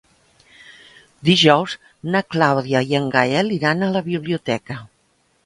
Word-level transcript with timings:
Dijous 1.29 1.75
na 2.15 2.21
Clàudia 2.37 2.83
i 2.93 2.99
en 3.01 3.07
Gaël 3.17 3.53
iran 3.59 3.83
a 3.83 3.93
la 3.99 4.05
biblioteca. 4.11 4.81